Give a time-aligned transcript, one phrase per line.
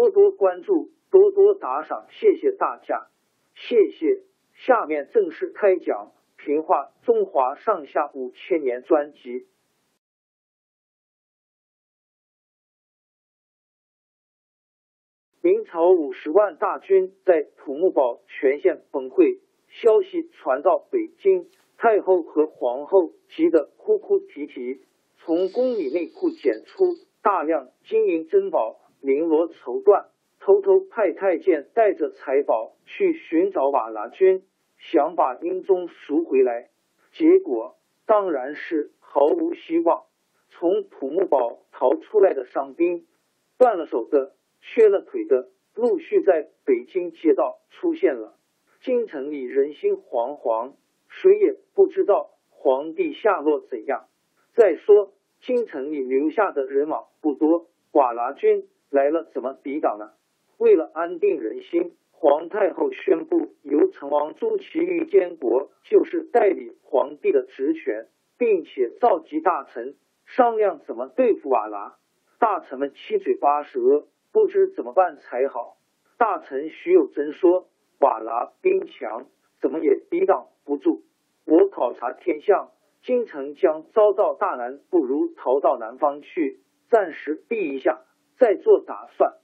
[0.00, 3.08] 多多关注，多多打赏，谢谢大家，
[3.54, 4.22] 谢谢。
[4.54, 6.12] 下面正式开讲
[6.42, 9.46] 《评话中华上下五千年》专辑。
[15.42, 24.80] 明朝五十万大军在土木堡全线崩溃，消息传到北京，太后和皇后急得哭哭啼啼，
[25.18, 26.84] 从宫里内库检出
[27.20, 28.79] 大量金银珍宝。
[29.02, 30.06] 绫罗绸缎，
[30.38, 34.42] 偷偷派太监带着财宝去寻找瓦剌军，
[34.78, 36.70] 想把英宗赎回来。
[37.12, 40.04] 结果当然是毫无希望。
[40.50, 43.06] 从土木堡逃出来的伤兵，
[43.56, 48.36] 断了手的、缺了腿的，陆续在北京街道出现了。
[48.82, 50.74] 京城里人心惶惶，
[51.08, 54.06] 谁也不知道皇帝下落怎样。
[54.54, 58.68] 再说，京城里留下的人马不多，瓦剌军。
[58.90, 60.10] 来了，怎么抵挡呢？
[60.58, 69.94] 为了安定人心，皇太后宣布由成王朱祁钰监国，就是代理皇帝的职权，并且召集大臣
[70.26, 71.96] 商量怎么对付瓦剌。
[72.38, 75.76] 大臣们七嘴八舌，不知怎么办才好。
[76.18, 77.68] 大臣徐有贞说
[78.00, 79.26] ：“瓦剌兵强，
[79.60, 81.04] 怎么也抵挡不住。
[81.46, 82.70] 我考察天象，
[83.02, 88.00] 京城将遭到大难，不如逃到南方去，暂时避一下。”
[88.40, 89.34] 在做打算，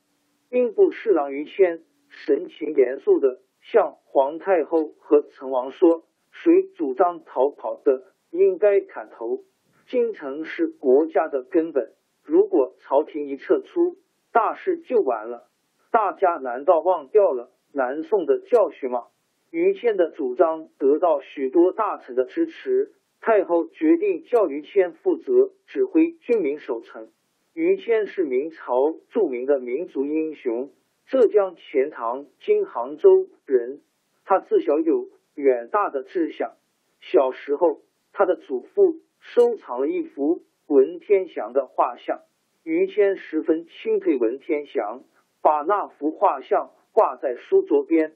[0.49, 9.45] 兵部侍郎于谦神情严肃的向皇太后和成王说：“谁主张逃跑的，应该砍头。
[9.87, 11.93] 京城是国家的根本，
[12.25, 13.99] 如果朝廷一撤出，
[14.33, 15.51] 大事就完了。
[15.91, 19.09] 大家难道忘掉了南宋的教训吗？”
[19.53, 27.11] 于谦的主张得到许多大臣的支持，太后决定叫于谦负责指挥军民守城。
[27.57, 30.73] 于谦是明朝著名的民族英雄，
[31.07, 33.81] 浙江钱塘（今杭州）人。
[34.27, 36.53] 他自小有远大的志向。
[37.01, 37.81] 小时候，
[38.13, 42.21] 他的祖父收藏了一幅文天祥的画像，
[42.63, 45.03] 于谦十分钦佩文天祥，
[45.41, 48.13] 把那幅画像挂在书桌边，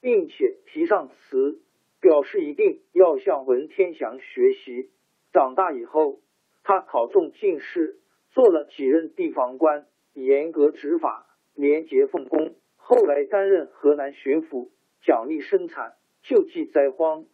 [0.00, 1.60] 并且题上词，
[2.00, 4.88] 表示一定要向文天祥学习。
[5.30, 6.20] 长大以后，
[6.64, 7.98] 他考中进士。
[8.30, 12.54] 做了几任地方官，严格执法，廉洁奉公。
[12.76, 14.70] 后来担任河南巡抚，
[15.02, 17.26] 奖励生产，救济灾荒，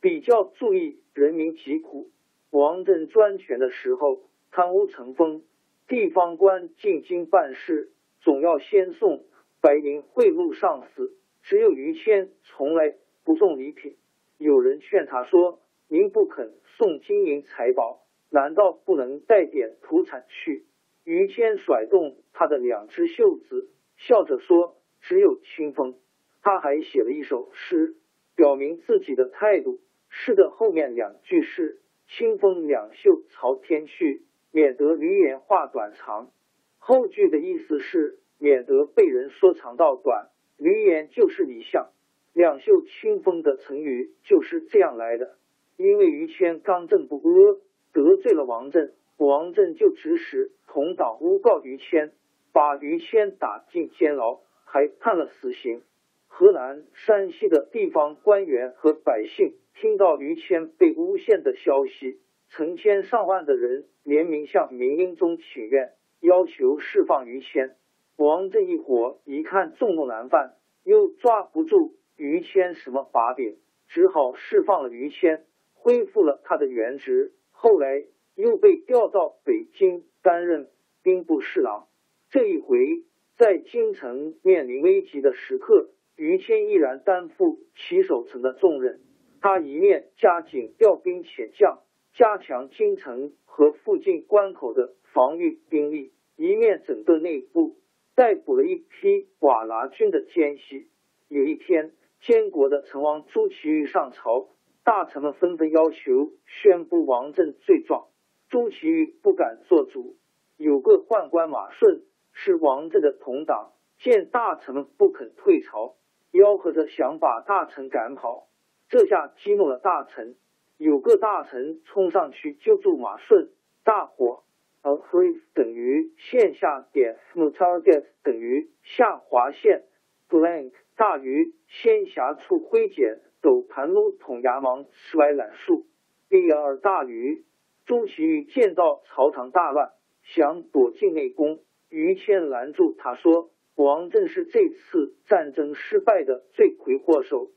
[0.00, 2.10] 比较注意人民疾苦。
[2.50, 5.42] 王振专权的时候，贪污成风，
[5.88, 9.24] 地方官进京办事，总要先送
[9.60, 11.16] 白银贿赂上司。
[11.42, 12.94] 只有于谦从来
[13.24, 13.96] 不送礼品。
[14.38, 18.01] 有人劝他说：“您不肯送金银财宝。”
[18.32, 20.64] 难道不能带点土产去？
[21.04, 25.96] 于谦甩动他的两只袖子，笑着说：“只有清风。”
[26.42, 27.94] 他还写了一首诗，
[28.34, 29.80] 表明自己的态度。
[30.08, 36.30] 诗的后面两句是：“清风两袖朝天去，免得驴言话短长。”
[36.78, 40.30] 后句的意思是免得被人说长道短。
[40.56, 41.90] 驴言就是李相，
[42.32, 45.36] 两袖清风的成语就是这样来的。
[45.76, 47.60] 因为于谦刚正不阿。
[47.92, 52.12] 得罪了王振，王振就指使同党诬告于谦，
[52.52, 55.82] 把于谦打进监牢，还判了死刑。
[56.26, 67.76] 河南、山西的地方官员和百姓听到于谦被诬陷的消息，成千上万的人联名向明英宗请愿，要求释放于谦。
[68.16, 70.54] 王振一伙一看众怒难犯，
[70.84, 73.58] 又抓不住于谦什么把柄，
[73.88, 75.44] 只好释放了于谦，
[75.74, 77.32] 恢复了他的原职。
[77.62, 78.02] 后来
[78.34, 80.68] 又被调到北京担任
[81.04, 81.86] 兵部侍郎。
[82.28, 83.04] 这一回
[83.38, 85.90] 在京城面临危急的时刻。
[86.16, 89.00] 于谦毅然担负起守城的重任，
[89.40, 91.78] 他一面加紧调兵遣将，
[92.14, 97.76] 加强京城和附近关口的防御兵力，一面整顿内部，
[98.16, 100.88] 逮捕了一批瓦剌军的奸细。
[101.28, 104.48] 有一天，监国的成王朱祁钰上朝，
[104.84, 108.08] 大臣们纷纷要求宣布王振罪状，
[108.48, 110.16] 朱祁钰不敢做主。
[110.56, 112.02] 有个宦官马顺
[112.32, 115.94] 是王振的同党，见大臣们不肯退朝。
[116.32, 118.48] 吆喝着想把大臣赶跑，
[118.88, 120.36] 这下激怒了大臣。
[120.78, 123.50] 有个大臣冲上去救助马顺，
[123.84, 124.42] 大火。
[124.80, 129.84] a f r e e 等于线下点，mutarget 等于下划线
[130.28, 135.84] ，blank 大于仙侠处挥剪斗盘撸捅牙芒吃歪懒树
[136.30, 137.44] ，br 大于
[137.84, 139.90] 朱祁钰见到朝堂大乱，
[140.22, 141.58] 想躲进内宫，
[141.90, 143.50] 于谦拦住他说。
[143.74, 147.50] 王振是这次战争失败的罪魁祸首，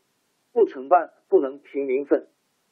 [0.54, 2.30] 不承办不能平民愤。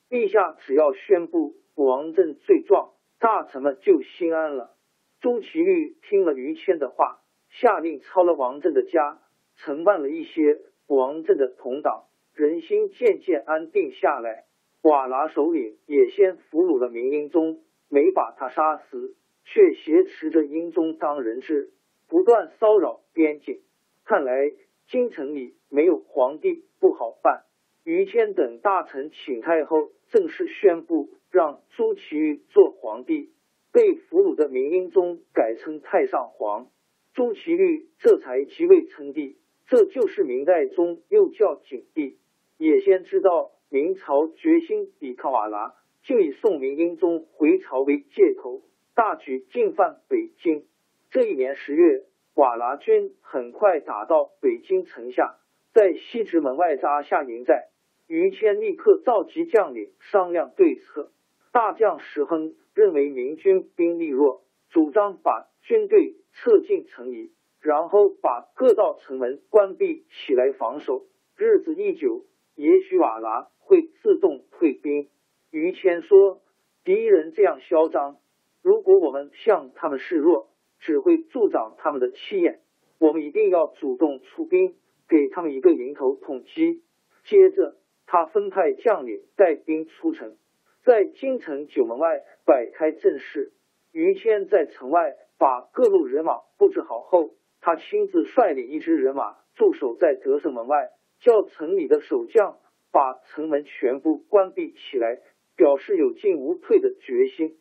[0.10, 4.72] 陛下只要宣布王振罪状，大臣们就心安了。
[5.20, 7.20] 朱祁钰听了于谦的话，
[7.50, 9.20] 下令抄了王振的家，
[9.58, 14.46] 承办了一些王振的同党，人心渐渐安定下来。
[14.82, 19.16] 瓦剌首领也先俘虏了明英宗，没把他杀死，
[19.46, 21.72] 却挟持着英宗当人质。
[22.10, 23.62] 不断骚扰边境，
[24.04, 24.52] 看来
[24.88, 27.44] 京城里没有皇帝不好办。
[27.84, 33.32] 于谦等大臣请太后正式宣布让朱祁钰做皇帝，
[33.72, 36.68] 被俘虏的明英宗改称太上皇，
[37.14, 39.38] 朱祁钰这才即位称帝。
[39.68, 42.18] 这就是明代宗，又叫景帝。
[42.64, 48.62] 也先知道明朝决心抵抗瓦剌，就以宋明英宗回朝为借口，
[48.96, 50.64] 大举进犯北京。
[51.12, 52.06] 这一年十月，
[52.36, 55.36] 瓦剌军很快打到北京城下，
[55.74, 57.68] 在西直门外扎下营寨。
[58.08, 61.12] 于谦立刻召集将领商量对策。
[61.52, 71.04] 大将石亨认为明军兵力弱，主张把军队撤进城里，然后把各道城门关闭起来防守。
[71.36, 72.24] 日子一久，
[72.56, 75.10] 也许瓦剌会自动退兵。
[75.52, 76.42] 于谦说
[76.84, 78.18] ：“敌人这样嚣张，
[78.62, 80.50] 如果我们向他们示弱。”
[80.86, 82.60] 只会助长他们的气焰。
[83.00, 84.76] 我们一定要主动出兵，
[85.08, 86.84] 给他们一个迎头痛击。
[87.24, 90.36] 接着，他分派将领带兵出城，
[90.84, 93.54] 在京城九门外摆开阵势。
[93.94, 100.90] 于谦在城外把各路人马布置好后，他亲自率领一支人马驻守在德胜门外，
[101.24, 102.60] 叫城里的守将
[102.92, 105.22] 把城门全部关闭起来，
[105.56, 107.58] 表示有进无退的决心，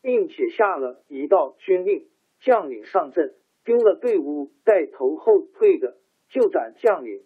[0.00, 2.08] 并且下了一道军令。
[2.40, 7.20] 将领上阵，丢了队伍带头后退的就斩将领；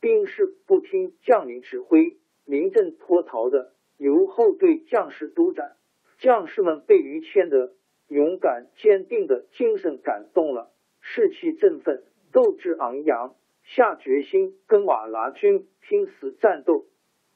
[0.00, 5.76] 兵士不听将领指挥临阵脱逃的，由后队将士督斩。
[6.20, 7.74] 将士们被于谦的
[8.08, 10.70] 勇敢坚定的精神感动了，
[11.02, 13.34] 士气振奋，斗志昂扬，
[13.64, 16.86] 下决心跟瓦剌军拼死战斗，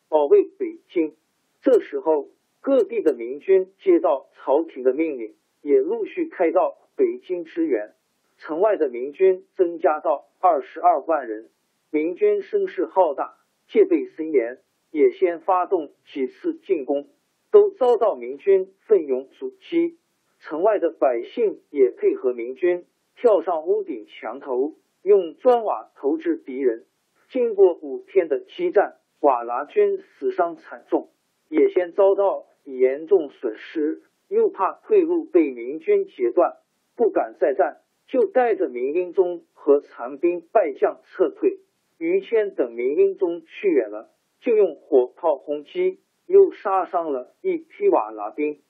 [0.08, 1.14] 保卫北京。
[1.62, 2.28] 这时候，
[2.60, 6.78] 各地的明军接到朝廷的命令，也陆续开到。
[6.98, 7.92] 北京支援，
[8.38, 11.50] 城外的明军增加到二十二万人。
[11.90, 13.36] 明军声势浩大，
[13.68, 17.10] 戒备森严，也先发动几次进攻，
[17.50, 19.98] 都遭到明军奋勇阻击。
[20.40, 24.72] 城外的百姓也配合明军，跳上屋顶墙头，
[25.06, 26.84] 用砖瓦投掷敌人。
[27.28, 31.10] 经过五天的激战，瓦剌军死伤惨重，
[31.48, 36.56] 也先遭到严重损失，又怕退路被明军截断。
[36.96, 41.60] 不敢再战，就带着明英宗和残兵败将撤退。
[41.98, 44.10] 于谦等明英宗去远了，
[44.40, 48.60] 就用火炮轰击，又杀伤了一批瓦剌兵。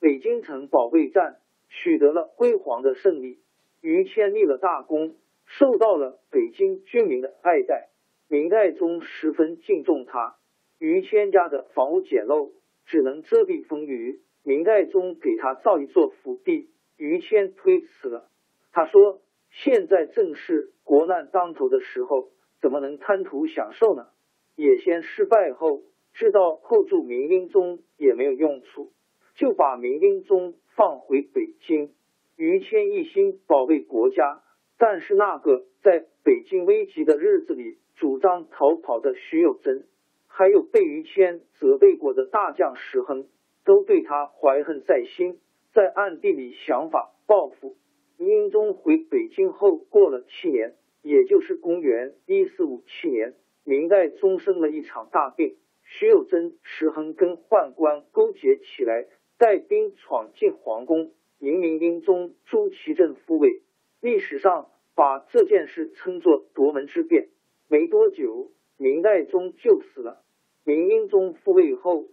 [0.00, 1.36] 北京城保卫战
[1.68, 3.38] 取得了辉煌的胜利，
[3.80, 5.14] 于谦立了大功，
[5.46, 7.88] 受到了北京居民的爱戴。
[8.28, 10.36] 明代宗十分敬重他。
[10.78, 12.50] 于谦家的房屋简陋，
[12.84, 14.20] 只能遮蔽风雨。
[14.42, 16.68] 明代宗给他造一座府邸。
[16.96, 18.28] 于谦推辞了。
[18.72, 19.20] 他说
[19.52, 24.08] ：“现在正是国难当头的时候，怎么能贪图享受呢？
[24.56, 25.82] 野先失败后，
[26.14, 28.92] 知道后住明英宗也没有用处，
[29.34, 31.92] 就把明英宗放回北京。
[32.36, 34.42] 于谦一心保卫国家，
[34.78, 39.86] 但是那个在北京危急的日子里主张逃跑的徐有贞，
[40.26, 43.26] 还有被于谦责备过的大将石亨，
[43.64, 45.38] 都对他怀恨在心，
[45.72, 47.76] 在暗地里想法报复。
[48.18, 59.06] 英宗回北京后，过了七年，也就是公元一四五七年，明代宗生了一场大病，徐有贞、石亨跟宦官勾结起来，
[59.38, 61.12] 带兵闯进皇宫。
[61.38, 63.60] 迎明英宗朱祁镇复位，
[64.06, 67.26] 历史上把这件事称作夺门之变。
[67.66, 70.22] 没多久，明代宗就死了。
[70.62, 72.06] 明英宗复位后，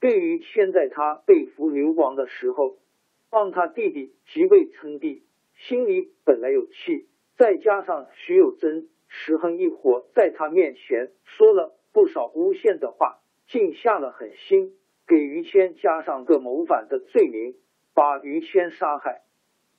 [0.00, 2.78] 对于谦在他被俘流亡的时候，
[3.30, 5.22] 帮他弟弟即位称帝，
[5.54, 7.06] 心里本来有气，
[7.38, 14.72] 再加上徐有贞、石亨一伙在他面前说了不少诬陷的话，竟下了狠心，
[15.06, 17.54] 给于谦加上个谋反的罪名。
[17.94, 19.22] 把于谦杀害，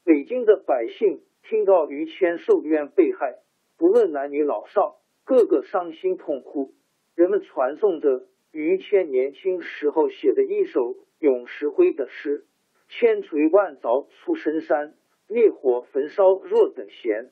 [0.07, 3.39] 北京的百姓听到于谦受冤被害，
[3.77, 6.73] 不论男女老少，个个伤心痛哭。
[7.13, 8.23] 人们传颂着
[8.53, 12.45] 于谦年轻时候写的一首咏石灰的诗
[12.87, 14.93] ：“千锤万凿出深山，
[15.27, 17.31] 烈火焚烧若等闲。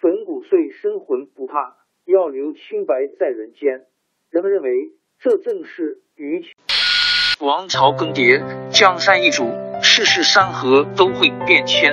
[0.00, 3.86] 粉骨碎身魂不怕，要留清白在人间。”
[4.30, 6.52] 人们认为这正是于谦。
[7.40, 9.42] 王朝更迭，江山易主。
[9.84, 11.92] 世事山河都会变迁，